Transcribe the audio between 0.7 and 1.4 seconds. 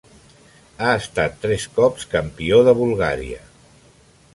Ha estat